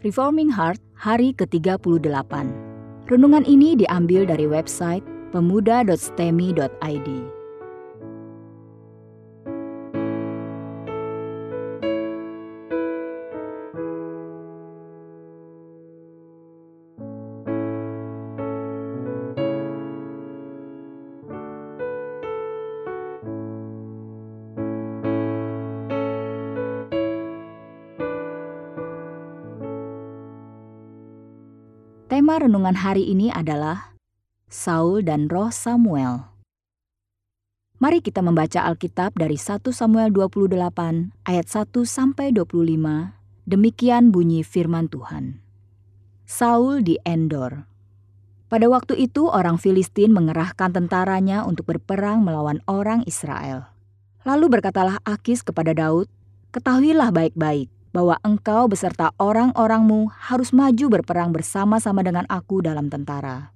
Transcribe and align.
Reforming 0.00 0.48
Heart 0.48 0.80
hari 0.96 1.36
ke-38. 1.36 2.32
Renungan 3.12 3.44
ini 3.44 3.76
diambil 3.76 4.24
dari 4.24 4.48
website 4.48 5.04
pemuda.stemi.id. 5.28 7.08
Renungan 32.40 32.72
hari 32.72 33.04
ini 33.04 33.28
adalah 33.28 33.92
Saul 34.48 35.04
dan 35.04 35.28
Roh 35.28 35.52
Samuel. 35.52 36.24
Mari 37.76 38.00
kita 38.00 38.24
membaca 38.24 38.64
Alkitab 38.64 39.12
dari 39.12 39.36
1 39.36 39.60
Samuel 39.68 40.08
28 40.08 40.56
ayat 41.28 41.46
1 41.52 41.68
sampai 41.84 42.32
25. 42.32 43.12
Demikian 43.44 44.08
bunyi 44.08 44.40
firman 44.40 44.88
Tuhan. 44.88 45.44
Saul 46.24 46.80
di 46.80 46.96
Endor. 47.04 47.68
Pada 48.48 48.72
waktu 48.72 48.96
itu 48.96 49.28
orang 49.28 49.60
Filistin 49.60 50.16
mengerahkan 50.16 50.72
tentaranya 50.72 51.44
untuk 51.44 51.68
berperang 51.68 52.24
melawan 52.24 52.64
orang 52.64 53.04
Israel. 53.04 53.68
Lalu 54.24 54.48
berkatalah 54.48 54.96
Akis 55.04 55.44
kepada 55.44 55.76
Daud, 55.76 56.08
"Ketahuilah 56.56 57.12
baik-baik 57.12 57.68
bahwa 57.90 58.18
engkau 58.22 58.70
beserta 58.70 59.10
orang-orangmu 59.18 60.10
harus 60.14 60.54
maju 60.54 61.00
berperang 61.00 61.34
bersama-sama 61.34 62.06
dengan 62.06 62.26
aku 62.30 62.62
dalam 62.62 62.86
tentara. 62.86 63.50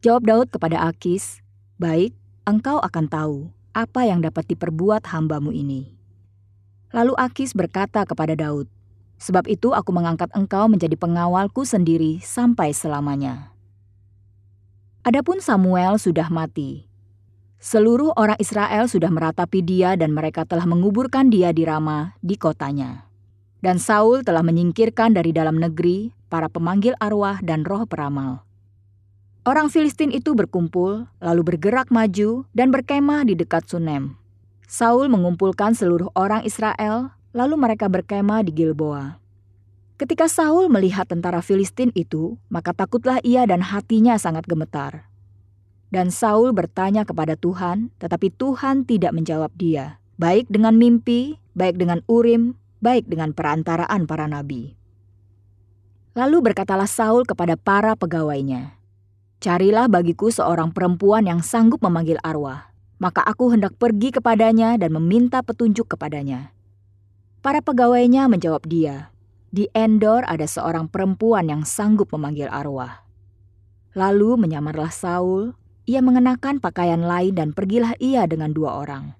Jawab 0.00 0.22
Daud 0.24 0.48
kepada 0.52 0.84
Akis, 0.88 1.40
Baik, 1.76 2.16
engkau 2.48 2.80
akan 2.80 3.04
tahu 3.08 3.36
apa 3.76 4.06
yang 4.08 4.24
dapat 4.24 4.48
diperbuat 4.48 5.08
hambamu 5.12 5.52
ini. 5.52 5.92
Lalu 6.94 7.12
Akis 7.18 7.52
berkata 7.52 8.06
kepada 8.06 8.38
Daud, 8.38 8.70
Sebab 9.18 9.48
itu 9.48 9.72
aku 9.72 9.90
mengangkat 9.94 10.28
engkau 10.36 10.68
menjadi 10.68 10.98
pengawalku 10.98 11.64
sendiri 11.64 12.20
sampai 12.20 12.74
selamanya. 12.74 13.54
Adapun 15.06 15.40
Samuel 15.40 15.96
sudah 16.00 16.28
mati. 16.28 16.88
Seluruh 17.60 18.12
orang 18.20 18.36
Israel 18.36 18.84
sudah 18.84 19.08
meratapi 19.08 19.64
dia 19.64 19.96
dan 19.96 20.12
mereka 20.12 20.44
telah 20.44 20.68
menguburkan 20.68 21.32
dia 21.32 21.48
di 21.56 21.64
Rama, 21.64 22.12
di 22.20 22.36
kotanya. 22.36 23.13
Dan 23.64 23.80
Saul 23.80 24.20
telah 24.20 24.44
menyingkirkan 24.44 25.16
dari 25.16 25.32
dalam 25.32 25.56
negeri 25.56 26.12
para 26.28 26.52
pemanggil 26.52 26.92
arwah 27.00 27.40
dan 27.40 27.64
roh 27.64 27.88
peramal. 27.88 28.44
Orang 29.48 29.72
Filistin 29.72 30.12
itu 30.12 30.36
berkumpul, 30.36 31.08
lalu 31.16 31.40
bergerak 31.40 31.88
maju 31.88 32.44
dan 32.52 32.68
berkemah 32.68 33.24
di 33.24 33.32
dekat 33.32 33.64
Sunem. 33.64 34.20
Saul 34.68 35.08
mengumpulkan 35.08 35.72
seluruh 35.72 36.12
orang 36.12 36.44
Israel, 36.44 37.16
lalu 37.32 37.56
mereka 37.56 37.88
berkemah 37.88 38.44
di 38.44 38.52
Gilboa. 38.52 39.16
Ketika 39.96 40.28
Saul 40.28 40.68
melihat 40.68 41.08
tentara 41.08 41.40
Filistin 41.40 41.88
itu, 41.96 42.36
maka 42.52 42.76
takutlah 42.76 43.16
ia 43.24 43.48
dan 43.48 43.64
hatinya 43.64 44.20
sangat 44.20 44.44
gemetar. 44.44 45.08
Dan 45.88 46.12
Saul 46.12 46.52
bertanya 46.52 47.08
kepada 47.08 47.32
Tuhan, 47.32 47.88
tetapi 47.96 48.28
Tuhan 48.28 48.84
tidak 48.84 49.16
menjawab 49.16 49.56
dia, 49.56 49.96
baik 50.20 50.52
dengan 50.52 50.76
mimpi, 50.76 51.40
baik 51.56 51.80
dengan 51.80 52.04
urim, 52.12 52.60
baik 52.84 53.08
dengan 53.08 53.32
perantaraan 53.32 54.04
para 54.04 54.28
nabi. 54.28 54.76
Lalu 56.12 56.52
berkatalah 56.52 56.86
Saul 56.86 57.24
kepada 57.24 57.56
para 57.56 57.96
pegawainya, 57.96 58.76
Carilah 59.44 59.92
bagiku 59.92 60.32
seorang 60.32 60.72
perempuan 60.72 61.28
yang 61.28 61.44
sanggup 61.44 61.84
memanggil 61.84 62.16
arwah, 62.24 62.72
maka 62.96 63.20
aku 63.24 63.52
hendak 63.52 63.76
pergi 63.76 64.08
kepadanya 64.08 64.80
dan 64.80 64.96
meminta 64.96 65.44
petunjuk 65.44 65.84
kepadanya. 65.84 66.52
Para 67.44 67.60
pegawainya 67.60 68.24
menjawab 68.24 68.64
dia, 68.64 69.12
di 69.52 69.68
Endor 69.76 70.24
ada 70.24 70.48
seorang 70.48 70.88
perempuan 70.88 71.52
yang 71.52 71.62
sanggup 71.68 72.08
memanggil 72.08 72.48
arwah. 72.48 73.04
Lalu 73.92 74.48
menyamarlah 74.48 74.88
Saul, 74.88 75.52
ia 75.84 76.00
mengenakan 76.00 76.58
pakaian 76.58 77.04
lain 77.04 77.36
dan 77.36 77.52
pergilah 77.52 77.92
ia 78.00 78.24
dengan 78.24 78.56
dua 78.56 78.80
orang. 78.80 79.12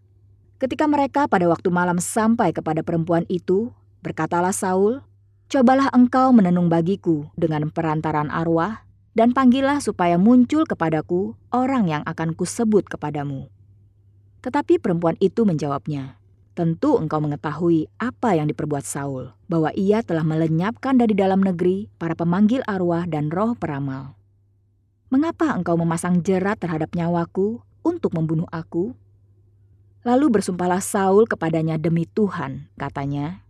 Ketika 0.65 0.89
mereka 0.89 1.29
pada 1.29 1.45
waktu 1.45 1.69
malam 1.69 2.01
sampai 2.01 2.57
kepada 2.57 2.81
perempuan 2.81 3.29
itu, 3.29 3.69
berkatalah 4.01 4.57
Saul, 4.57 5.05
Cobalah 5.53 5.93
engkau 5.93 6.33
menenung 6.33 6.73
bagiku 6.73 7.29
dengan 7.37 7.69
perantaran 7.69 8.33
arwah, 8.33 8.81
dan 9.13 9.37
panggillah 9.37 9.85
supaya 9.85 10.17
muncul 10.17 10.65
kepadaku 10.65 11.37
orang 11.53 11.93
yang 11.93 12.03
akan 12.09 12.33
kusebut 12.33 12.89
kepadamu. 12.89 13.53
Tetapi 14.41 14.81
perempuan 14.81 15.21
itu 15.21 15.45
menjawabnya, 15.45 16.17
Tentu 16.57 16.97
engkau 16.97 17.21
mengetahui 17.21 17.93
apa 18.01 18.33
yang 18.33 18.49
diperbuat 18.49 18.89
Saul, 18.89 19.37
bahwa 19.45 19.69
ia 19.77 20.01
telah 20.01 20.25
melenyapkan 20.25 20.97
dari 20.97 21.13
dalam 21.13 21.45
negeri 21.45 21.93
para 22.01 22.17
pemanggil 22.17 22.65
arwah 22.65 23.05
dan 23.05 23.29
roh 23.29 23.53
peramal. 23.53 24.17
Mengapa 25.13 25.53
engkau 25.53 25.77
memasang 25.77 26.25
jerat 26.25 26.57
terhadap 26.57 26.97
nyawaku 26.97 27.61
untuk 27.85 28.17
membunuh 28.17 28.49
aku? 28.49 28.97
Lalu 30.05 30.39
bersumpahlah 30.39 30.85
Saul 30.85 31.25
kepadanya 31.25 31.81
demi 31.81 32.05
Tuhan, 32.05 32.69
katanya, 32.77 33.41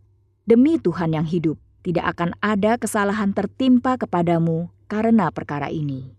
Demi 0.46 0.78
Tuhan 0.78 1.16
yang 1.16 1.26
hidup, 1.26 1.58
tidak 1.82 2.14
akan 2.14 2.36
ada 2.38 2.78
kesalahan 2.78 3.34
tertimpa 3.34 3.98
kepadamu 3.98 4.70
karena 4.86 5.32
perkara 5.34 5.72
ini. 5.72 6.14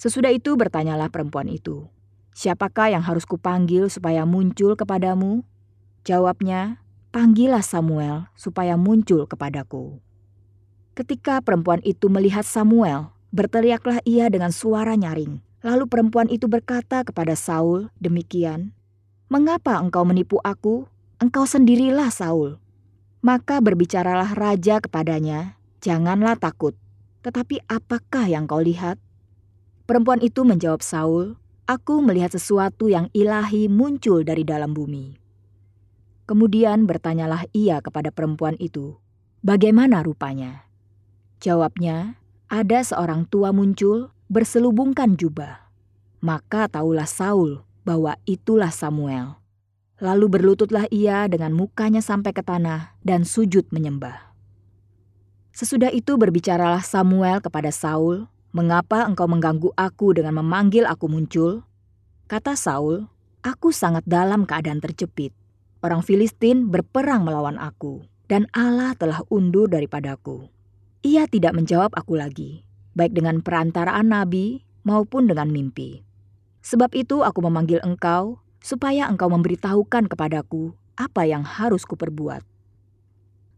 Sesudah 0.00 0.32
itu 0.32 0.56
bertanyalah 0.56 1.12
perempuan 1.12 1.50
itu, 1.52 1.92
Siapakah 2.34 2.90
yang 2.90 3.06
harus 3.06 3.22
kupanggil 3.22 3.86
supaya 3.86 4.26
muncul 4.26 4.74
kepadamu? 4.74 5.46
Jawabnya, 6.02 6.82
Panggillah 7.14 7.62
Samuel 7.62 8.26
supaya 8.34 8.74
muncul 8.74 9.30
kepadaku. 9.30 10.02
Ketika 10.98 11.38
perempuan 11.38 11.78
itu 11.86 12.10
melihat 12.10 12.42
Samuel, 12.42 13.14
berteriaklah 13.30 14.02
ia 14.02 14.26
dengan 14.26 14.50
suara 14.50 14.98
nyaring. 14.98 15.38
Lalu 15.62 15.86
perempuan 15.86 16.26
itu 16.26 16.50
berkata 16.50 17.06
kepada 17.06 17.38
Saul, 17.38 17.94
demikian, 18.02 18.74
Mengapa 19.34 19.82
engkau 19.82 20.06
menipu 20.06 20.38
aku? 20.46 20.86
Engkau 21.18 21.42
sendirilah 21.42 22.06
Saul. 22.14 22.62
Maka 23.18 23.58
berbicaralah 23.58 24.30
raja 24.30 24.78
kepadanya, 24.78 25.58
janganlah 25.82 26.38
takut. 26.38 26.78
Tetapi 27.26 27.66
apakah 27.66 28.30
yang 28.30 28.46
kau 28.46 28.62
lihat? 28.62 28.94
Perempuan 29.90 30.22
itu 30.22 30.46
menjawab 30.46 30.86
Saul, 30.86 31.34
Aku 31.66 31.98
melihat 31.98 32.30
sesuatu 32.30 32.86
yang 32.86 33.10
ilahi 33.10 33.66
muncul 33.66 34.22
dari 34.22 34.46
dalam 34.46 34.70
bumi. 34.70 35.18
Kemudian 36.30 36.86
bertanyalah 36.86 37.50
ia 37.50 37.82
kepada 37.82 38.14
perempuan 38.14 38.54
itu, 38.62 39.02
Bagaimana 39.42 40.06
rupanya? 40.06 40.62
Jawabnya, 41.42 42.22
ada 42.46 42.86
seorang 42.86 43.26
tua 43.26 43.50
muncul 43.50 44.14
berselubungkan 44.30 45.18
jubah. 45.18 45.66
Maka 46.22 46.70
taulah 46.70 47.10
Saul 47.10 47.73
bahwa 47.84 48.16
itulah 48.24 48.72
Samuel. 48.72 49.38
Lalu 50.02 50.26
berlututlah 50.26 50.90
ia 50.90 51.30
dengan 51.30 51.54
mukanya 51.54 52.02
sampai 52.02 52.34
ke 52.34 52.42
tanah 52.42 52.98
dan 53.06 53.22
sujud 53.22 53.70
menyembah. 53.70 54.34
Sesudah 55.54 55.94
itu 55.94 56.18
berbicaralah 56.18 56.82
Samuel 56.82 57.38
kepada 57.38 57.70
Saul, 57.70 58.26
"Mengapa 58.50 59.06
engkau 59.06 59.30
mengganggu 59.30 59.70
aku 59.78 60.10
dengan 60.10 60.42
memanggil 60.42 60.82
aku 60.82 61.06
muncul?" 61.06 61.62
Kata 62.26 62.58
Saul, 62.58 63.06
"Aku 63.46 63.70
sangat 63.70 64.02
dalam 64.02 64.50
keadaan 64.50 64.82
terjepit. 64.82 65.30
Orang 65.78 66.02
Filistin 66.02 66.74
berperang 66.74 67.22
melawan 67.22 67.60
aku, 67.60 68.02
dan 68.26 68.50
Allah 68.50 68.98
telah 68.98 69.22
undur 69.30 69.70
daripadaku." 69.70 70.50
Ia 71.06 71.30
tidak 71.30 71.54
menjawab 71.54 71.94
aku 71.94 72.18
lagi, 72.18 72.66
baik 72.98 73.14
dengan 73.14 73.44
perantaraan 73.44 74.10
nabi 74.10 74.64
maupun 74.82 75.28
dengan 75.28 75.52
mimpi. 75.52 76.02
Sebab 76.64 76.96
itu 76.96 77.20
aku 77.20 77.44
memanggil 77.44 77.84
engkau, 77.84 78.40
supaya 78.64 79.04
engkau 79.12 79.28
memberitahukan 79.28 80.08
kepadaku 80.08 80.72
apa 80.96 81.28
yang 81.28 81.44
harus 81.44 81.84
kuperbuat. 81.84 82.40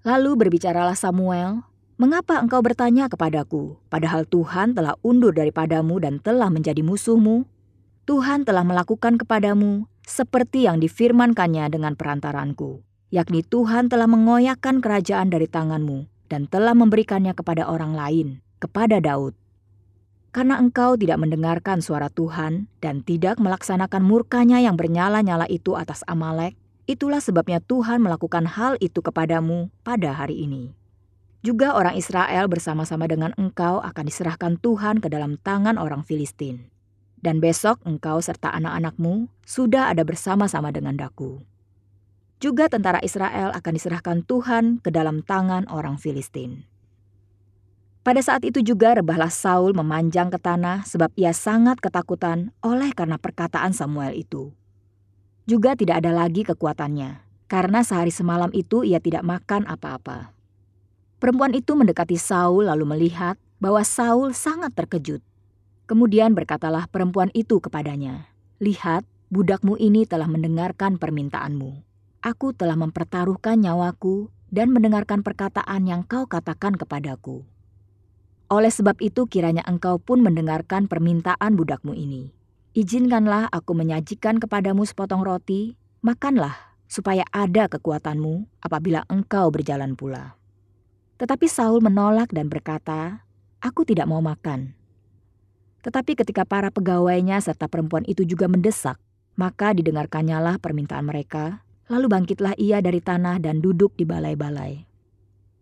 Lalu 0.03 0.31
berbicaralah 0.35 0.99
Samuel, 0.99 1.63
Mengapa 1.97 2.37
engkau 2.37 2.61
bertanya 2.61 3.09
kepadaku, 3.09 3.81
padahal 3.89 4.29
Tuhan 4.29 4.77
telah 4.77 5.01
undur 5.01 5.33
daripadamu 5.33 5.97
dan 5.97 6.21
telah 6.21 6.53
menjadi 6.53 6.85
musuhmu? 6.85 7.49
Tuhan 8.05 8.45
telah 8.45 8.69
melakukan 8.69 9.17
kepadamu 9.17 9.89
seperti 10.05 10.69
yang 10.69 10.77
difirmankannya 10.77 11.73
dengan 11.73 11.97
perantaranku, 11.97 12.85
yakni 13.09 13.41
Tuhan 13.41 13.89
telah 13.89 14.05
mengoyakkan 14.05 14.85
kerajaan 14.85 15.33
dari 15.33 15.49
tanganmu 15.49 16.05
dan 16.29 16.45
telah 16.53 16.77
memberikannya 16.77 17.33
kepada 17.33 17.65
orang 17.65 17.97
lain, 17.97 18.45
kepada 18.61 19.01
Daud. 19.01 19.33
Karena 20.37 20.61
engkau 20.61 21.01
tidak 21.01 21.17
mendengarkan 21.17 21.81
suara 21.81 22.13
Tuhan 22.13 22.69
dan 22.85 23.01
tidak 23.01 23.41
melaksanakan 23.41 24.05
murkanya 24.05 24.61
yang 24.61 24.77
bernyala-nyala 24.77 25.49
itu 25.49 25.73
atas 25.81 26.05
Amalek, 26.05 26.53
itulah 26.85 27.25
sebabnya 27.25 27.65
Tuhan 27.65 28.05
melakukan 28.05 28.45
hal 28.45 28.77
itu 28.85 29.01
kepadamu 29.01 29.73
pada 29.81 30.13
hari 30.13 30.45
ini. 30.45 30.77
Juga 31.41 31.73
orang 31.73 31.97
Israel 31.97 32.53
bersama-sama 32.53 33.09
dengan 33.09 33.33
engkau 33.41 33.81
akan 33.81 34.05
diserahkan 34.05 34.61
Tuhan 34.61 35.01
ke 35.01 35.09
dalam 35.09 35.41
tangan 35.41 35.81
orang 35.81 36.05
Filistin. 36.05 36.69
Dan 37.17 37.41
besok 37.41 37.81
engkau 37.89 38.21
serta 38.21 38.53
anak-anakmu 38.53 39.33
sudah 39.49 39.89
ada 39.89 40.05
bersama-sama 40.05 40.69
dengan 40.69 41.01
daku. 41.01 41.41
Juga 42.45 42.69
tentara 42.69 43.01
Israel 43.01 43.57
akan 43.57 43.73
diserahkan 43.73 44.21
Tuhan 44.29 44.85
ke 44.85 44.93
dalam 44.93 45.25
tangan 45.25 45.65
orang 45.73 45.97
Filistin. 45.97 46.69
Pada 48.07 48.23
saat 48.23 48.47
itu 48.47 48.63
juga 48.63 48.95
rebahlah 48.95 49.35
Saul 49.35 49.75
memanjang 49.75 50.31
ke 50.31 50.39
tanah 50.39 50.87
sebab 50.87 51.11
ia 51.19 51.35
sangat 51.35 51.83
ketakutan 51.83 52.55
oleh 52.63 52.95
karena 52.95 53.19
perkataan 53.19 53.75
Samuel 53.75 54.15
itu. 54.15 54.55
Juga 55.43 55.75
tidak 55.75 56.07
ada 56.07 56.15
lagi 56.15 56.47
kekuatannya, 56.47 57.19
karena 57.51 57.83
sehari 57.83 58.15
semalam 58.15 58.55
itu 58.55 58.87
ia 58.87 59.03
tidak 59.03 59.27
makan 59.27 59.67
apa-apa. 59.67 60.31
Perempuan 61.19 61.51
itu 61.51 61.75
mendekati 61.75 62.15
Saul 62.15 62.71
lalu 62.71 62.87
melihat 62.87 63.43
bahwa 63.59 63.83
Saul 63.83 64.39
sangat 64.39 64.79
terkejut. 64.79 65.19
Kemudian 65.91 66.31
berkatalah 66.31 66.87
perempuan 66.87 67.35
itu 67.35 67.59
kepadanya, 67.59 68.31
Lihat, 68.63 69.03
budakmu 69.35 69.75
ini 69.83 70.07
telah 70.07 70.31
mendengarkan 70.31 71.03
permintaanmu. 71.03 71.83
Aku 72.23 72.55
telah 72.55 72.79
mempertaruhkan 72.79 73.59
nyawaku 73.59 74.31
dan 74.55 74.71
mendengarkan 74.71 75.27
perkataan 75.27 75.91
yang 75.91 76.07
kau 76.07 76.31
katakan 76.31 76.79
kepadaku. 76.79 77.56
Oleh 78.47 78.71
sebab 78.71 79.03
itu 79.03 79.27
kiranya 79.27 79.67
engkau 79.67 79.99
pun 79.99 80.23
mendengarkan 80.23 80.87
permintaan 80.87 81.59
budakmu 81.59 81.99
ini. 81.99 82.31
Izinkanlah 82.79 83.51
aku 83.51 83.75
menyajikan 83.75 84.39
kepadamu 84.39 84.87
sepotong 84.87 85.27
roti, 85.27 85.75
makanlah, 85.99 86.55
supaya 86.87 87.27
ada 87.35 87.67
kekuatanmu 87.67 88.47
apabila 88.63 89.03
engkau 89.11 89.51
berjalan 89.51 89.99
pula. 89.99 90.39
Tetapi 91.19 91.47
Saul 91.51 91.83
menolak 91.83 92.31
dan 92.31 92.47
berkata, 92.47 93.27
Aku 93.59 93.83
tidak 93.83 94.07
mau 94.07 94.23
makan. 94.23 94.79
Tetapi 95.83 96.15
ketika 96.15 96.47
para 96.47 96.71
pegawainya 96.71 97.43
serta 97.43 97.67
perempuan 97.67 98.07
itu 98.07 98.23
juga 98.23 98.47
mendesak, 98.47 99.01
maka 99.35 99.75
didengarkannyalah 99.75 100.63
permintaan 100.63 101.03
mereka, 101.03 101.67
lalu 101.91 102.07
bangkitlah 102.07 102.55
ia 102.59 102.79
dari 102.79 103.03
tanah 103.03 103.43
dan 103.43 103.59
duduk 103.59 103.95
di 103.99 104.07
balai-balai. 104.07 104.86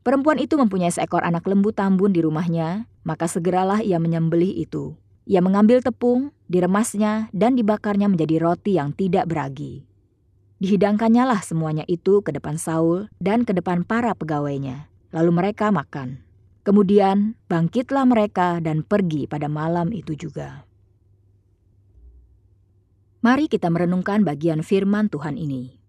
Perempuan 0.05 0.37
itu 0.37 0.61
mempunyai 0.61 0.93
seekor 0.93 1.25
anak 1.25 1.49
lembu 1.49 1.73
tambun 1.73 2.12
di 2.12 2.21
rumahnya, 2.21 2.85
maka 3.09 3.25
segeralah 3.25 3.81
ia 3.81 3.97
menyembelih 3.97 4.53
itu. 4.53 4.93
Ia 5.25 5.41
mengambil 5.41 5.81
tepung, 5.81 6.29
diremasnya, 6.53 7.33
dan 7.33 7.56
dibakarnya 7.56 8.12
menjadi 8.12 8.37
roti 8.37 8.77
yang 8.77 8.93
tidak 8.93 9.25
beragi. 9.25 9.89
Dihidangkannya 10.61 11.25
lah 11.25 11.41
semuanya 11.41 11.89
itu 11.89 12.21
ke 12.21 12.37
depan 12.37 12.61
Saul 12.61 13.09
dan 13.17 13.49
ke 13.49 13.56
depan 13.56 13.89
para 13.89 14.12
pegawainya. 14.12 14.93
Lalu 15.17 15.31
mereka 15.33 15.73
makan. 15.73 16.21
Kemudian 16.65 17.41
bangkitlah 17.49 18.05
mereka 18.05 18.61
dan 18.61 18.85
pergi 18.85 19.25
pada 19.25 19.49
malam 19.49 19.89
itu 19.89 20.12
juga. 20.12 20.69
Mari 23.25 23.49
kita 23.49 23.73
merenungkan 23.73 24.21
bagian 24.21 24.61
firman 24.61 25.09
Tuhan 25.09 25.41
ini. 25.41 25.83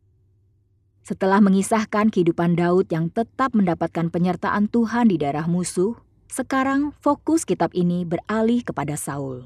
Setelah 1.05 1.37
mengisahkan 1.37 2.09
kehidupan 2.09 2.57
Daud 2.57 2.89
yang 2.89 3.13
tetap 3.13 3.53
mendapatkan 3.53 4.09
penyertaan 4.09 4.65
Tuhan 4.65 5.13
di 5.13 5.21
daerah 5.21 5.45
musuh, 5.45 5.93
sekarang 6.33 6.97
fokus 6.97 7.45
kitab 7.45 7.69
ini 7.77 8.01
beralih 8.09 8.65
kepada 8.65 8.97
Saul. 8.97 9.45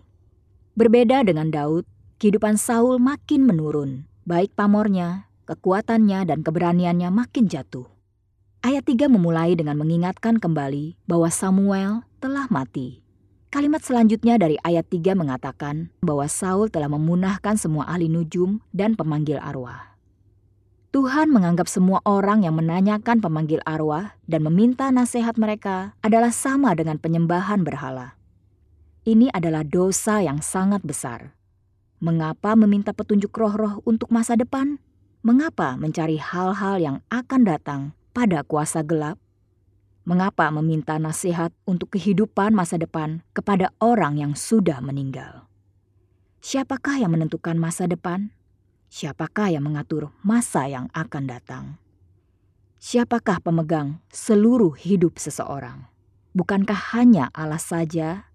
Berbeda 0.80 1.20
dengan 1.28 1.52
Daud, 1.52 1.84
kehidupan 2.24 2.56
Saul 2.56 3.04
makin 3.04 3.44
menurun, 3.44 4.08
baik 4.24 4.56
pamornya, 4.56 5.28
kekuatannya, 5.52 6.32
dan 6.32 6.48
keberaniannya 6.48 7.12
makin 7.12 7.52
jatuh. 7.52 7.92
Ayat 8.64 8.88
3 8.88 9.12
memulai 9.12 9.60
dengan 9.60 9.76
mengingatkan 9.76 10.40
kembali 10.40 10.96
bahwa 11.12 11.28
Samuel 11.28 12.08
telah 12.24 12.48
mati. 12.48 13.04
Kalimat 13.52 13.84
selanjutnya 13.84 14.40
dari 14.40 14.56
ayat 14.64 14.88
3 14.88 15.12
mengatakan 15.12 15.92
bahwa 16.00 16.24
Saul 16.32 16.72
telah 16.72 16.88
memunahkan 16.88 17.60
semua 17.60 17.84
ahli 17.84 18.08
nujum 18.08 18.64
dan 18.72 18.96
pemanggil 18.96 19.44
arwah. 19.44 19.89
Tuhan 20.90 21.30
menganggap 21.30 21.70
semua 21.70 22.02
orang 22.02 22.42
yang 22.42 22.58
menanyakan 22.58 23.22
pemanggil 23.22 23.62
arwah 23.62 24.18
dan 24.26 24.42
meminta 24.42 24.90
nasihat 24.90 25.38
mereka 25.38 25.94
adalah 26.02 26.34
sama 26.34 26.74
dengan 26.74 26.98
penyembahan 26.98 27.62
berhala. 27.62 28.18
Ini 29.06 29.30
adalah 29.30 29.62
dosa 29.62 30.26
yang 30.26 30.42
sangat 30.42 30.82
besar. 30.82 31.38
Mengapa 32.02 32.58
meminta 32.58 32.90
petunjuk 32.90 33.30
roh-roh 33.30 33.86
untuk 33.86 34.10
masa 34.10 34.34
depan? 34.34 34.82
Mengapa 35.22 35.78
mencari 35.78 36.18
hal-hal 36.18 36.82
yang 36.82 36.98
akan 37.14 37.42
datang 37.46 37.82
pada 38.10 38.42
kuasa 38.42 38.82
gelap? 38.82 39.22
Mengapa 40.10 40.50
meminta 40.50 40.98
nasihat 40.98 41.54
untuk 41.70 41.94
kehidupan 41.94 42.50
masa 42.50 42.82
depan 42.82 43.22
kepada 43.38 43.70
orang 43.78 44.18
yang 44.18 44.34
sudah 44.34 44.82
meninggal? 44.82 45.46
Siapakah 46.42 46.98
yang 46.98 47.14
menentukan 47.14 47.62
masa 47.62 47.86
depan? 47.86 48.34
Siapakah 48.90 49.54
yang 49.54 49.70
mengatur 49.70 50.10
masa 50.26 50.66
yang 50.66 50.90
akan 50.98 51.30
datang? 51.30 51.78
Siapakah 52.82 53.38
pemegang 53.38 54.02
seluruh 54.10 54.74
hidup 54.74 55.22
seseorang? 55.22 55.86
Bukankah 56.34 56.98
hanya 56.98 57.30
Allah 57.38 57.62
saja? 57.62 58.34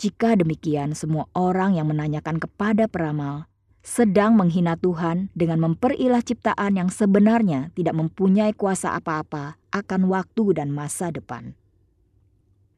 Jika 0.00 0.32
demikian, 0.32 0.96
semua 0.96 1.28
orang 1.36 1.76
yang 1.76 1.92
menanyakan 1.92 2.40
kepada 2.40 2.88
peramal 2.88 3.44
sedang 3.84 4.32
menghina 4.32 4.80
Tuhan 4.80 5.28
dengan 5.36 5.60
memperilah 5.68 6.24
ciptaan 6.24 6.80
yang 6.80 6.88
sebenarnya 6.88 7.68
tidak 7.76 8.00
mempunyai 8.00 8.56
kuasa 8.56 8.96
apa-apa 8.96 9.60
akan 9.76 10.08
waktu 10.08 10.56
dan 10.56 10.72
masa 10.72 11.12
depan. 11.12 11.52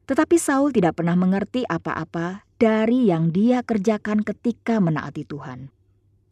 Tetapi 0.03 0.35
Saul 0.35 0.75
tidak 0.75 0.99
pernah 0.99 1.15
mengerti 1.15 1.63
apa-apa 1.63 2.43
dari 2.59 3.07
yang 3.07 3.31
dia 3.31 3.63
kerjakan 3.63 4.19
ketika 4.19 4.83
menaati 4.83 5.23
Tuhan. 5.23 5.78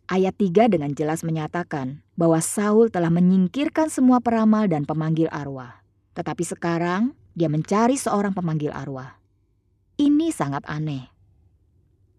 Ayat 0.07 0.39
3 0.39 0.71
dengan 0.71 0.95
jelas 0.95 1.19
menyatakan 1.27 1.99
bahwa 2.15 2.39
Saul 2.39 2.87
telah 2.87 3.11
menyingkirkan 3.11 3.91
semua 3.91 4.23
peramal 4.23 4.71
dan 4.71 4.87
pemanggil 4.87 5.27
arwah. 5.27 5.83
Tetapi 6.15 6.47
sekarang 6.47 7.11
dia 7.35 7.51
mencari 7.51 7.99
seorang 7.99 8.31
pemanggil 8.31 8.71
arwah. 8.71 9.19
Ini 9.99 10.31
sangat 10.31 10.63
aneh. 10.63 11.11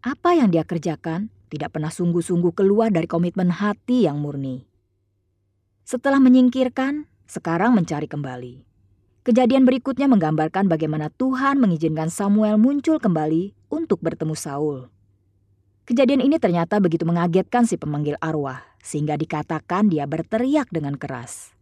Apa 0.05 0.37
yang 0.37 0.53
dia 0.53 0.69
kerjakan 0.69 1.33
tidak 1.49 1.73
pernah 1.73 1.89
sungguh-sungguh 1.89 2.53
keluar 2.53 2.93
dari 2.93 3.09
komitmen 3.09 3.49
hati 3.49 4.05
yang 4.05 4.21
murni. 4.21 4.69
Setelah 5.89 6.21
menyingkirkan, 6.21 7.09
sekarang 7.25 7.73
mencari 7.73 8.05
kembali. 8.05 8.69
Kejadian 9.25 9.65
berikutnya 9.65 10.13
menggambarkan 10.13 10.69
bagaimana 10.69 11.09
Tuhan 11.09 11.57
mengizinkan 11.57 12.13
Samuel 12.13 12.61
muncul 12.61 13.01
kembali 13.01 13.57
untuk 13.73 14.05
bertemu 14.05 14.37
Saul. 14.37 14.93
Kejadian 15.89 16.21
ini 16.21 16.37
ternyata 16.37 16.77
begitu 16.85 17.09
mengagetkan 17.09 17.65
si 17.65 17.81
pemanggil 17.81 18.21
arwah, 18.21 18.61
sehingga 18.85 19.17
dikatakan 19.17 19.89
dia 19.89 20.05
berteriak 20.05 20.69
dengan 20.69 21.01
keras. 21.01 21.57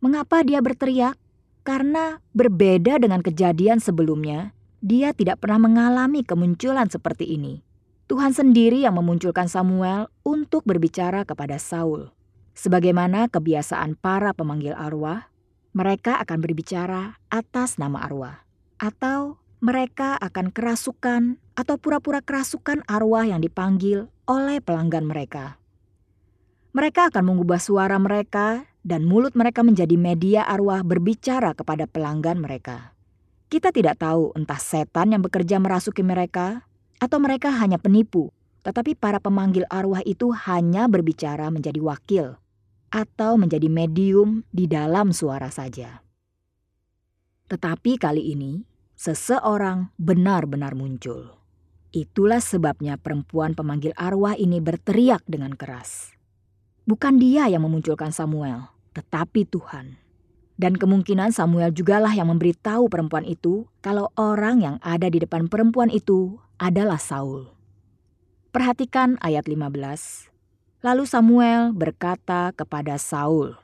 Mengapa 0.00 0.40
dia 0.40 0.64
berteriak? 0.64 1.12
Karena 1.60 2.24
berbeda 2.32 2.96
dengan 2.96 3.20
kejadian 3.20 3.84
sebelumnya, 3.84 4.56
dia 4.80 5.12
tidak 5.12 5.44
pernah 5.44 5.68
mengalami 5.68 6.24
kemunculan 6.24 6.88
seperti 6.88 7.36
ini. 7.36 7.60
Tuhan 8.08 8.32
sendiri 8.32 8.88
yang 8.88 8.96
memunculkan 8.96 9.44
Samuel 9.44 10.08
untuk 10.24 10.64
berbicara 10.64 11.28
kepada 11.28 11.60
Saul. 11.60 12.08
Sebagaimana 12.56 13.28
kebiasaan 13.28 14.00
para 14.00 14.32
pemanggil 14.32 14.72
arwah, 14.72 15.28
mereka 15.76 16.16
akan 16.24 16.40
berbicara 16.40 17.20
atas 17.28 17.76
nama 17.76 18.08
arwah 18.08 18.40
atau 18.80 19.36
mereka 19.58 20.14
akan 20.22 20.54
kerasukan 20.54 21.42
atau 21.58 21.74
pura-pura 21.82 22.22
kerasukan 22.22 22.86
arwah 22.86 23.26
yang 23.26 23.42
dipanggil 23.42 24.06
oleh 24.30 24.62
pelanggan 24.62 25.02
mereka. 25.02 25.58
Mereka 26.70 27.10
akan 27.10 27.24
mengubah 27.26 27.58
suara 27.58 27.98
mereka 27.98 28.70
dan 28.86 29.02
mulut 29.02 29.34
mereka 29.34 29.66
menjadi 29.66 29.98
media 29.98 30.46
arwah 30.46 30.86
berbicara 30.86 31.58
kepada 31.58 31.90
pelanggan 31.90 32.38
mereka. 32.38 32.94
Kita 33.50 33.74
tidak 33.74 33.98
tahu 33.98 34.30
entah 34.38 34.60
setan 34.60 35.10
yang 35.10 35.26
bekerja 35.26 35.58
merasuki 35.58 36.06
mereka 36.06 36.62
atau 37.02 37.18
mereka 37.18 37.50
hanya 37.50 37.82
penipu, 37.82 38.30
tetapi 38.62 38.94
para 38.94 39.18
pemanggil 39.18 39.66
arwah 39.72 40.04
itu 40.06 40.30
hanya 40.46 40.86
berbicara 40.86 41.50
menjadi 41.50 41.80
wakil 41.82 42.38
atau 42.94 43.34
menjadi 43.34 43.66
medium 43.66 44.46
di 44.54 44.70
dalam 44.70 45.10
suara 45.10 45.50
saja. 45.50 46.04
Tetapi 47.48 47.96
kali 47.96 48.36
ini 48.36 48.77
seseorang 48.98 49.94
benar-benar 49.94 50.74
muncul. 50.74 51.38
Itulah 51.94 52.42
sebabnya 52.42 52.98
perempuan 52.98 53.54
pemanggil 53.54 53.94
arwah 53.94 54.34
ini 54.34 54.58
berteriak 54.58 55.22
dengan 55.30 55.54
keras. 55.54 56.10
Bukan 56.82 57.22
dia 57.22 57.46
yang 57.46 57.62
memunculkan 57.62 58.10
Samuel, 58.10 58.74
tetapi 58.98 59.46
Tuhan. 59.46 60.02
Dan 60.58 60.74
kemungkinan 60.74 61.30
Samuel 61.30 61.70
jugalah 61.70 62.10
yang 62.10 62.26
memberitahu 62.34 62.90
perempuan 62.90 63.22
itu 63.22 63.70
kalau 63.78 64.10
orang 64.18 64.66
yang 64.66 64.76
ada 64.82 65.06
di 65.06 65.22
depan 65.22 65.46
perempuan 65.46 65.94
itu 65.94 66.42
adalah 66.58 66.98
Saul. 66.98 67.54
Perhatikan 68.50 69.14
ayat 69.22 69.46
15. 69.46 70.26
Lalu 70.82 71.04
Samuel 71.06 71.70
berkata 71.70 72.50
kepada 72.50 72.98
Saul, 72.98 73.54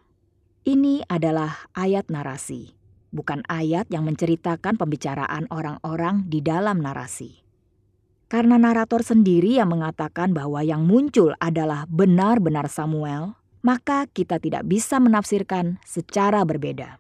ini 0.63 1.03
adalah 1.11 1.67
ayat 1.75 2.07
narasi 2.07 2.84
bukan 3.15 3.47
ayat 3.47 3.87
yang 3.95 4.03
menceritakan 4.03 4.75
pembicaraan 4.75 5.47
orang-orang 5.55 6.27
di 6.27 6.43
dalam 6.43 6.83
narasi. 6.83 7.47
Karena 8.27 8.59
narator 8.59 9.07
sendiri 9.07 9.63
yang 9.63 9.71
mengatakan 9.71 10.35
bahwa 10.35 10.59
yang 10.67 10.83
muncul 10.83 11.39
adalah 11.39 11.87
benar-benar 11.87 12.67
Samuel, 12.67 13.39
maka 13.63 14.11
kita 14.11 14.43
tidak 14.43 14.67
bisa 14.67 14.99
menafsirkan 14.99 15.79
secara 15.87 16.43
berbeda. 16.43 16.99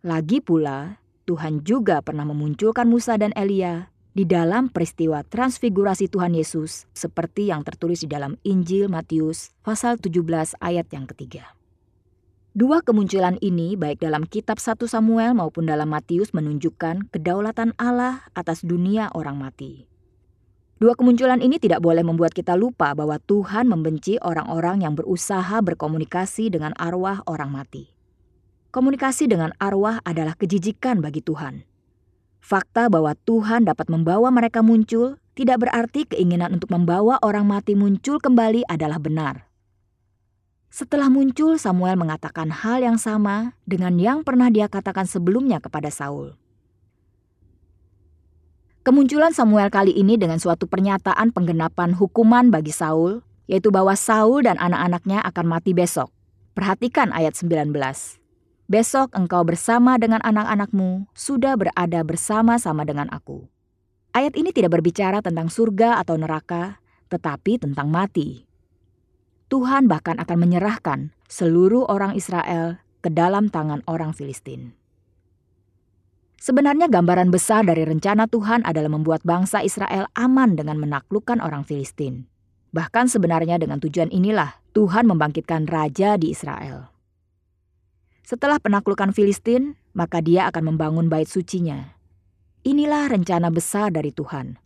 Lagi 0.00 0.40
pula, 0.40 0.98
Tuhan 1.28 1.60
juga 1.64 2.00
pernah 2.00 2.24
memunculkan 2.24 2.88
Musa 2.88 3.20
dan 3.20 3.36
Elia 3.36 3.92
di 4.14 4.22
dalam 4.24 4.70
peristiwa 4.70 5.26
transfigurasi 5.26 6.06
Tuhan 6.06 6.38
Yesus 6.38 6.86
seperti 6.94 7.50
yang 7.50 7.66
tertulis 7.66 8.06
di 8.06 8.08
dalam 8.08 8.38
Injil 8.46 8.86
Matius 8.86 9.50
pasal 9.66 9.98
17 9.98 10.56
ayat 10.62 10.86
yang 10.94 11.04
ketiga. 11.10 11.56
Dua 12.54 12.86
kemunculan 12.86 13.34
ini 13.42 13.74
baik 13.74 13.98
dalam 13.98 14.30
kitab 14.30 14.62
1 14.62 14.86
Samuel 14.86 15.34
maupun 15.34 15.66
dalam 15.66 15.90
Matius 15.90 16.30
menunjukkan 16.30 17.10
kedaulatan 17.10 17.74
Allah 17.82 18.30
atas 18.30 18.62
dunia 18.62 19.10
orang 19.10 19.34
mati. 19.34 19.90
Dua 20.78 20.94
kemunculan 20.94 21.42
ini 21.42 21.58
tidak 21.58 21.82
boleh 21.82 22.06
membuat 22.06 22.30
kita 22.30 22.54
lupa 22.54 22.94
bahwa 22.94 23.18
Tuhan 23.18 23.66
membenci 23.66 24.22
orang-orang 24.22 24.86
yang 24.86 24.94
berusaha 24.94 25.58
berkomunikasi 25.66 26.54
dengan 26.54 26.70
arwah 26.78 27.26
orang 27.26 27.50
mati. 27.50 27.90
Komunikasi 28.70 29.26
dengan 29.26 29.50
arwah 29.58 29.98
adalah 30.06 30.38
kejijikan 30.38 31.02
bagi 31.02 31.26
Tuhan. 31.26 31.66
Fakta 32.38 32.86
bahwa 32.86 33.18
Tuhan 33.26 33.66
dapat 33.66 33.90
membawa 33.90 34.30
mereka 34.30 34.62
muncul 34.62 35.18
tidak 35.34 35.66
berarti 35.66 36.06
keinginan 36.06 36.54
untuk 36.54 36.70
membawa 36.70 37.18
orang 37.18 37.50
mati 37.50 37.74
muncul 37.74 38.22
kembali 38.22 38.62
adalah 38.70 39.02
benar. 39.02 39.50
Setelah 40.74 41.06
muncul, 41.06 41.54
Samuel 41.54 41.94
mengatakan 41.94 42.50
hal 42.50 42.82
yang 42.82 42.98
sama 42.98 43.54
dengan 43.62 43.94
yang 43.94 44.26
pernah 44.26 44.50
dia 44.50 44.66
katakan 44.66 45.06
sebelumnya 45.06 45.62
kepada 45.62 45.86
Saul. 45.86 46.34
Kemunculan 48.82 49.30
Samuel 49.30 49.70
kali 49.70 49.94
ini 49.94 50.18
dengan 50.18 50.42
suatu 50.42 50.66
pernyataan 50.66 51.30
penggenapan 51.30 51.94
hukuman 51.94 52.50
bagi 52.50 52.74
Saul, 52.74 53.22
yaitu 53.46 53.70
bahwa 53.70 53.94
Saul 53.94 54.42
dan 54.42 54.58
anak-anaknya 54.58 55.22
akan 55.22 55.46
mati 55.46 55.78
besok. 55.78 56.10
Perhatikan 56.58 57.14
ayat 57.14 57.38
19. 57.38 57.70
Besok 58.66 59.14
engkau 59.14 59.46
bersama 59.46 59.94
dengan 59.94 60.18
anak-anakmu 60.26 61.06
sudah 61.14 61.54
berada 61.54 62.02
bersama-sama 62.02 62.82
dengan 62.82 63.06
aku. 63.14 63.46
Ayat 64.10 64.34
ini 64.34 64.50
tidak 64.50 64.74
berbicara 64.74 65.22
tentang 65.22 65.46
surga 65.54 66.02
atau 66.02 66.18
neraka, 66.18 66.82
tetapi 67.14 67.62
tentang 67.62 67.86
mati. 67.94 68.42
Tuhan 69.54 69.86
bahkan 69.86 70.18
akan 70.18 70.34
menyerahkan 70.42 71.14
seluruh 71.30 71.86
orang 71.86 72.18
Israel 72.18 72.82
ke 72.98 73.06
dalam 73.06 73.46
tangan 73.46 73.86
orang 73.86 74.10
Filistin. 74.10 74.74
Sebenarnya 76.42 76.90
gambaran 76.90 77.30
besar 77.30 77.62
dari 77.62 77.86
rencana 77.86 78.26
Tuhan 78.26 78.66
adalah 78.66 78.90
membuat 78.90 79.22
bangsa 79.22 79.62
Israel 79.62 80.10
aman 80.18 80.58
dengan 80.58 80.82
menaklukkan 80.82 81.38
orang 81.38 81.62
Filistin. 81.62 82.26
Bahkan 82.74 83.06
sebenarnya 83.06 83.62
dengan 83.62 83.78
tujuan 83.78 84.10
inilah 84.10 84.58
Tuhan 84.74 85.06
membangkitkan 85.06 85.70
raja 85.70 86.18
di 86.18 86.34
Israel. 86.34 86.90
Setelah 88.26 88.58
penaklukan 88.58 89.14
Filistin, 89.14 89.78
maka 89.94 90.18
dia 90.18 90.50
akan 90.50 90.74
membangun 90.74 91.06
bait 91.06 91.30
sucinya. 91.30 91.94
Inilah 92.66 93.06
rencana 93.06 93.54
besar 93.54 93.94
dari 93.94 94.10
Tuhan. 94.10 94.58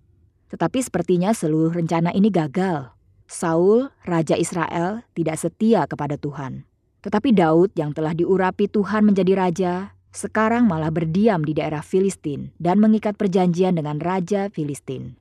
Tetapi 0.48 0.80
sepertinya 0.80 1.36
seluruh 1.36 1.76
rencana 1.76 2.08
ini 2.16 2.32
gagal. 2.32 2.97
Saul, 3.28 3.92
raja 4.08 4.40
Israel, 4.40 5.04
tidak 5.12 5.36
setia 5.36 5.84
kepada 5.84 6.16
Tuhan. 6.16 6.64
Tetapi 7.04 7.36
Daud 7.36 7.76
yang 7.76 7.92
telah 7.92 8.16
diurapi 8.16 8.72
Tuhan 8.72 9.04
menjadi 9.04 9.32
raja, 9.36 9.72
sekarang 10.16 10.64
malah 10.64 10.88
berdiam 10.88 11.44
di 11.44 11.52
daerah 11.52 11.84
Filistin 11.84 12.56
dan 12.56 12.80
mengikat 12.80 13.20
perjanjian 13.20 13.76
dengan 13.76 14.00
raja 14.00 14.48
Filistin. 14.48 15.20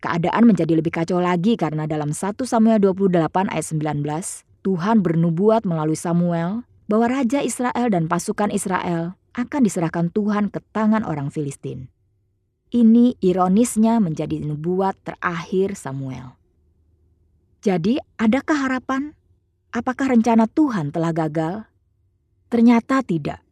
Keadaan 0.00 0.48
menjadi 0.48 0.80
lebih 0.80 0.96
kacau 0.96 1.20
lagi 1.20 1.60
karena 1.60 1.84
dalam 1.84 2.16
1 2.16 2.40
Samuel 2.48 2.80
28 2.80 3.52
ayat 3.52 3.66
19, 3.68 4.64
Tuhan 4.64 5.04
bernubuat 5.04 5.68
melalui 5.68 5.94
Samuel 5.94 6.64
bahwa 6.88 7.06
Raja 7.20 7.44
Israel 7.44 7.92
dan 7.92 8.08
pasukan 8.08 8.48
Israel 8.48 9.12
akan 9.36 9.60
diserahkan 9.60 10.08
Tuhan 10.08 10.48
ke 10.48 10.64
tangan 10.72 11.04
orang 11.04 11.28
Filistin. 11.28 11.92
Ini 12.72 13.20
ironisnya 13.20 14.00
menjadi 14.00 14.40
nubuat 14.40 14.96
terakhir 15.04 15.76
Samuel. 15.76 16.34
Jadi, 17.66 17.98
adakah 18.14 18.70
harapan? 18.70 19.10
Apakah 19.74 20.14
rencana 20.14 20.46
Tuhan 20.46 20.94
telah 20.94 21.10
gagal? 21.10 21.66
Ternyata 22.46 23.02
tidak. 23.02 23.42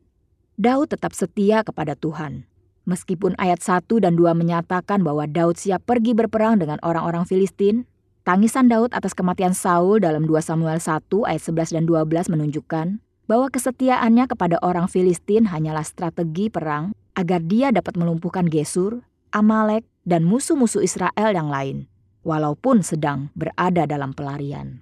Daud 0.55 0.95
tetap 0.95 1.11
setia 1.19 1.67
kepada 1.67 1.99
Tuhan. 1.99 2.47
Meskipun 2.87 3.35
ayat 3.43 3.59
1 3.59 3.91
dan 3.99 4.15
2 4.15 4.39
menyatakan 4.39 5.03
bahwa 5.03 5.27
Daud 5.27 5.59
siap 5.59 5.83
pergi 5.83 6.15
berperang 6.15 6.63
dengan 6.63 6.79
orang-orang 6.87 7.27
Filistin, 7.27 7.91
tangisan 8.23 8.71
Daud 8.71 8.95
atas 8.95 9.19
kematian 9.19 9.51
Saul 9.51 9.99
dalam 9.99 10.31
2 10.31 10.47
Samuel 10.47 10.79
1 10.79 11.11
ayat 11.27 11.43
11 11.43 11.75
dan 11.75 11.83
12 11.83 12.31
menunjukkan 12.39 13.03
bahwa 13.27 13.51
kesetiaannya 13.51 14.31
kepada 14.31 14.63
orang 14.63 14.87
Filistin 14.87 15.51
hanyalah 15.51 15.83
strategi 15.83 16.55
perang 16.55 16.95
agar 17.19 17.43
dia 17.43 17.75
dapat 17.75 17.99
melumpuhkan 17.99 18.47
Gesur, 18.47 19.03
Amalek, 19.35 19.83
dan 20.07 20.23
musuh-musuh 20.23 20.87
Israel 20.87 21.35
yang 21.35 21.51
lain, 21.51 21.91
walaupun 22.25 22.81
sedang 22.81 23.31
berada 23.37 23.87
dalam 23.87 24.17
pelarian. 24.17 24.81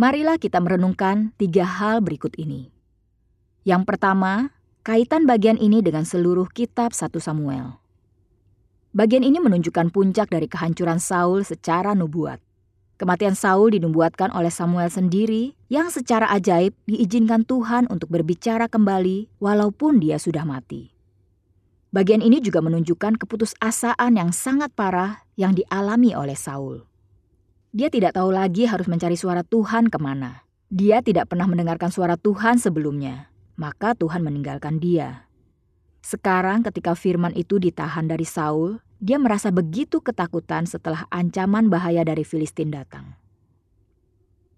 Marilah 0.00 0.40
kita 0.40 0.58
merenungkan 0.58 1.36
tiga 1.36 1.68
hal 1.68 2.00
berikut 2.00 2.34
ini. 2.40 2.72
Yang 3.68 3.82
pertama, 3.84 4.56
kaitan 4.80 5.28
bagian 5.28 5.60
ini 5.60 5.84
dengan 5.84 6.08
seluruh 6.08 6.48
kitab 6.48 6.96
1 6.96 7.12
Samuel. 7.20 7.76
Bagian 8.96 9.20
ini 9.20 9.36
menunjukkan 9.36 9.92
puncak 9.92 10.32
dari 10.32 10.48
kehancuran 10.48 10.96
Saul 10.96 11.44
secara 11.44 11.92
nubuat. 11.92 12.40
Kematian 12.98 13.36
Saul 13.36 13.76
dinubuatkan 13.76 14.32
oleh 14.34 14.50
Samuel 14.50 14.90
sendiri 14.90 15.54
yang 15.70 15.92
secara 15.92 16.26
ajaib 16.34 16.74
diizinkan 16.88 17.46
Tuhan 17.46 17.86
untuk 17.92 18.10
berbicara 18.10 18.66
kembali 18.66 19.38
walaupun 19.38 20.02
dia 20.02 20.18
sudah 20.18 20.42
mati. 20.42 20.90
Bagian 21.94 22.24
ini 22.24 22.42
juga 22.42 22.58
menunjukkan 22.58 23.20
keputusasaan 23.22 24.18
yang 24.18 24.34
sangat 24.34 24.74
parah 24.74 25.27
yang 25.38 25.54
dialami 25.54 26.18
oleh 26.18 26.34
Saul. 26.34 26.82
Dia 27.70 27.86
tidak 27.94 28.18
tahu 28.18 28.34
lagi 28.34 28.66
harus 28.66 28.90
mencari 28.90 29.14
suara 29.14 29.46
Tuhan 29.46 29.86
ke 29.86 30.02
mana. 30.02 30.42
Dia 30.66 30.98
tidak 30.98 31.30
pernah 31.30 31.46
mendengarkan 31.46 31.94
suara 31.94 32.18
Tuhan 32.18 32.58
sebelumnya, 32.58 33.30
maka 33.54 33.94
Tuhan 33.94 34.26
meninggalkan 34.26 34.82
dia. 34.82 35.30
Sekarang 36.02 36.66
ketika 36.66 36.98
firman 36.98 37.32
itu 37.38 37.62
ditahan 37.62 38.10
dari 38.10 38.26
Saul, 38.26 38.82
dia 38.98 39.14
merasa 39.16 39.54
begitu 39.54 40.02
ketakutan 40.02 40.66
setelah 40.66 41.06
ancaman 41.14 41.70
bahaya 41.70 42.02
dari 42.02 42.26
Filistin 42.26 42.74
datang. 42.74 43.14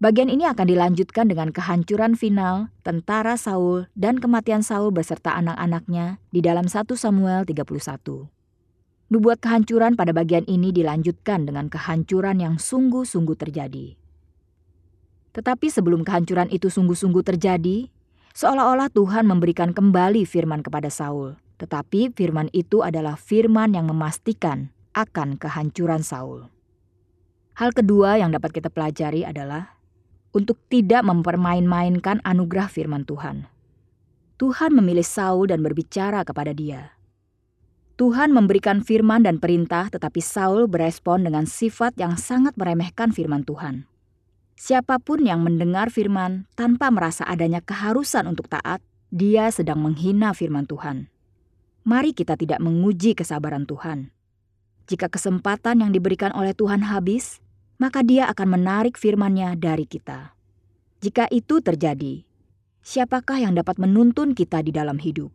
Bagian 0.01 0.33
ini 0.33 0.49
akan 0.49 0.65
dilanjutkan 0.65 1.29
dengan 1.29 1.53
kehancuran 1.53 2.17
final 2.17 2.73
tentara 2.81 3.37
Saul 3.37 3.85
dan 3.93 4.17
kematian 4.17 4.65
Saul 4.65 4.89
beserta 4.89 5.37
anak-anaknya 5.37 6.17
di 6.33 6.41
dalam 6.41 6.65
1 6.65 6.89
Samuel 6.97 7.45
31. 7.45 8.40
Nubuat 9.11 9.43
kehancuran 9.43 9.99
pada 9.99 10.15
bagian 10.15 10.47
ini 10.47 10.71
dilanjutkan 10.71 11.43
dengan 11.43 11.67
kehancuran 11.67 12.39
yang 12.39 12.55
sungguh-sungguh 12.55 13.35
terjadi. 13.35 13.99
Tetapi 15.35 15.67
sebelum 15.67 16.07
kehancuran 16.07 16.47
itu 16.47 16.71
sungguh-sungguh 16.71 17.23
terjadi, 17.27 17.91
seolah-olah 18.31 18.87
Tuhan 18.87 19.27
memberikan 19.27 19.75
kembali 19.75 20.23
firman 20.23 20.63
kepada 20.63 20.87
Saul 20.87 21.35
tetapi 21.61 22.09
firman 22.17 22.49
itu 22.57 22.81
adalah 22.81 23.13
firman 23.13 23.77
yang 23.77 23.85
memastikan 23.85 24.73
akan 24.97 25.37
kehancuran 25.37 26.01
Saul. 26.01 26.49
Hal 27.53 27.69
kedua 27.77 28.17
yang 28.17 28.33
dapat 28.33 28.57
kita 28.57 28.73
pelajari 28.73 29.21
adalah 29.21 29.77
untuk 30.33 30.57
tidak 30.73 31.05
mempermain-mainkan 31.05 32.17
anugerah 32.25 32.65
firman 32.65 33.05
Tuhan. 33.05 33.45
Tuhan 34.41 34.73
memilih 34.73 35.05
Saul 35.05 35.53
dan 35.53 35.61
berbicara 35.61 36.25
kepada 36.25 36.49
dia. 36.49 36.97
Tuhan 38.01 38.33
memberikan 38.33 38.81
firman 38.81 39.21
dan 39.21 39.37
perintah, 39.37 39.85
tetapi 39.93 40.25
Saul 40.25 40.65
berespon 40.65 41.21
dengan 41.21 41.45
sifat 41.45 41.93
yang 42.01 42.17
sangat 42.17 42.57
meremehkan 42.57 43.13
firman 43.13 43.45
Tuhan. 43.45 43.85
Siapa 44.57 44.97
pun 44.97 45.21
yang 45.21 45.45
mendengar 45.45 45.93
firman 45.93 46.49
tanpa 46.57 46.89
merasa 46.89 47.21
adanya 47.29 47.61
keharusan 47.61 48.25
untuk 48.25 48.49
taat, 48.49 48.81
dia 49.13 49.53
sedang 49.53 49.77
menghina 49.85 50.33
firman 50.33 50.65
Tuhan 50.65 51.11
mari 51.81 52.13
kita 52.13 52.37
tidak 52.37 52.61
menguji 52.61 53.17
kesabaran 53.17 53.65
Tuhan. 53.65 54.13
Jika 54.85 55.09
kesempatan 55.09 55.81
yang 55.81 55.91
diberikan 55.93 56.29
oleh 56.35 56.53
Tuhan 56.53 56.85
habis, 56.85 57.41
maka 57.81 58.05
Dia 58.05 58.29
akan 58.29 58.59
menarik 58.59 58.99
firman-Nya 58.99 59.57
dari 59.57 59.89
kita. 59.89 60.35
Jika 61.01 61.25
itu 61.33 61.63
terjadi, 61.63 62.21
siapakah 62.85 63.41
yang 63.41 63.57
dapat 63.57 63.81
menuntun 63.81 64.37
kita 64.37 64.61
di 64.61 64.69
dalam 64.69 65.01
hidup? 65.01 65.33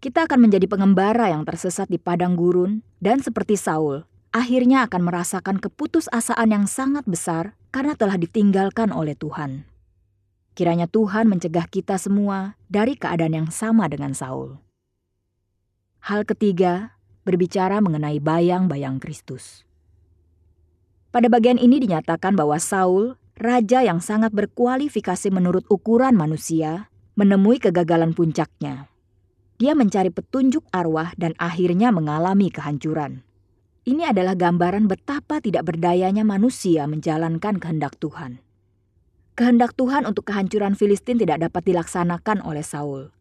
Kita 0.00 0.24
akan 0.24 0.48
menjadi 0.48 0.64
pengembara 0.64 1.28
yang 1.28 1.44
tersesat 1.44 1.84
di 1.92 2.00
padang 2.00 2.32
gurun, 2.32 2.80
dan 3.04 3.20
seperti 3.20 3.60
Saul, 3.60 4.08
akhirnya 4.32 4.88
akan 4.88 5.04
merasakan 5.04 5.60
keputusasaan 5.60 6.48
yang 6.48 6.64
sangat 6.64 7.04
besar 7.04 7.52
karena 7.68 7.92
telah 7.92 8.16
ditinggalkan 8.16 8.96
oleh 8.96 9.12
Tuhan. 9.12 9.68
Kiranya 10.56 10.88
Tuhan 10.88 11.28
mencegah 11.28 11.68
kita 11.68 12.00
semua 12.00 12.56
dari 12.72 12.96
keadaan 12.96 13.44
yang 13.44 13.48
sama 13.52 13.92
dengan 13.92 14.16
Saul. 14.16 14.56
Hal 16.00 16.24
ketiga, 16.24 16.96
berbicara 17.28 17.84
mengenai 17.84 18.24
bayang-bayang 18.24 19.04
Kristus. 19.04 19.68
Pada 21.12 21.28
bagian 21.28 21.60
ini 21.60 21.76
dinyatakan 21.76 22.40
bahwa 22.40 22.56
Saul, 22.56 23.20
raja 23.36 23.84
yang 23.84 24.00
sangat 24.00 24.32
berkualifikasi 24.32 25.28
menurut 25.28 25.68
ukuran 25.68 26.16
manusia, 26.16 26.88
menemui 27.20 27.60
kegagalan 27.60 28.16
puncaknya. 28.16 28.89
Dia 29.60 29.76
mencari 29.76 30.08
petunjuk 30.08 30.64
arwah 30.72 31.12
dan 31.20 31.36
akhirnya 31.36 31.92
mengalami 31.92 32.48
kehancuran. 32.48 33.20
Ini 33.84 34.08
adalah 34.08 34.32
gambaran 34.32 34.88
betapa 34.88 35.44
tidak 35.44 35.68
berdayanya 35.68 36.24
manusia 36.24 36.88
menjalankan 36.88 37.60
kehendak 37.60 38.00
Tuhan. 38.00 38.40
Kehendak 39.36 39.76
Tuhan 39.76 40.08
untuk 40.08 40.24
kehancuran 40.24 40.72
Filistin 40.72 41.20
tidak 41.20 41.44
dapat 41.44 41.68
dilaksanakan 41.68 42.40
oleh 42.40 42.64
Saul. 42.64 43.12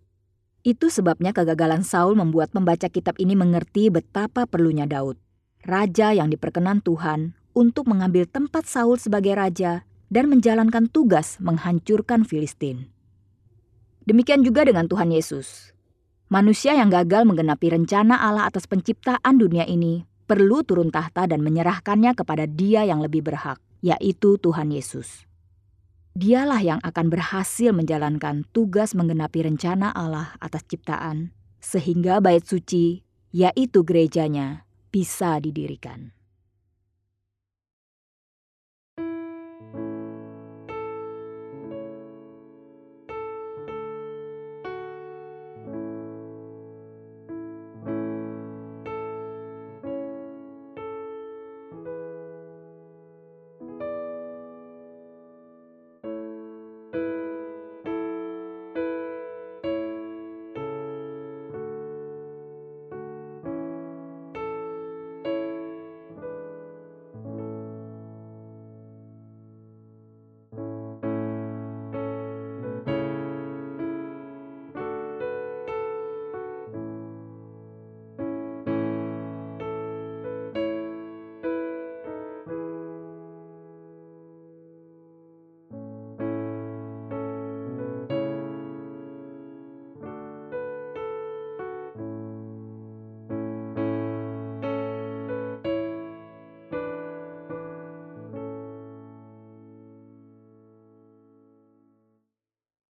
Itu 0.63 0.88
sebabnya 0.88 1.36
kegagalan 1.36 1.84
Saul 1.84 2.15
membuat 2.15 2.55
pembaca 2.55 2.88
kitab 2.88 3.19
ini 3.19 3.36
mengerti 3.36 3.91
betapa 3.91 4.48
perlunya 4.48 4.88
Daud, 4.88 5.19
raja 5.67 6.15
yang 6.15 6.31
diperkenan 6.31 6.79
Tuhan 6.84 7.36
untuk 7.51 7.88
mengambil 7.88 8.24
tempat 8.27 8.63
Saul 8.63 8.96
sebagai 8.96 9.36
raja 9.36 9.84
dan 10.08 10.31
menjalankan 10.31 10.88
tugas 10.88 11.36
menghancurkan 11.43 12.24
Filistin. 12.24 12.91
Demikian 14.08 14.43
juga 14.43 14.63
dengan 14.63 14.88
Tuhan 14.88 15.12
Yesus. 15.12 15.75
Manusia 16.30 16.78
yang 16.78 16.94
gagal 16.94 17.26
menggenapi 17.26 17.74
rencana 17.74 18.22
Allah 18.22 18.46
atas 18.46 18.70
penciptaan 18.70 19.42
dunia 19.42 19.66
ini 19.66 20.06
perlu 20.30 20.62
turun 20.62 20.94
tahta 20.94 21.26
dan 21.26 21.42
menyerahkannya 21.42 22.14
kepada 22.14 22.46
Dia 22.46 22.86
yang 22.86 23.02
lebih 23.02 23.26
berhak, 23.26 23.58
yaitu 23.82 24.38
Tuhan 24.38 24.70
Yesus. 24.70 25.26
Dialah 26.14 26.62
yang 26.62 26.80
akan 26.86 27.10
berhasil 27.10 27.74
menjalankan 27.74 28.46
tugas 28.54 28.94
menggenapi 28.94 29.42
rencana 29.42 29.90
Allah 29.90 30.38
atas 30.38 30.70
ciptaan, 30.70 31.34
sehingga 31.58 32.22
bait 32.22 32.46
suci, 32.46 33.02
yaitu 33.34 33.82
gerejanya, 33.82 34.70
bisa 34.94 35.42
didirikan. 35.42 36.14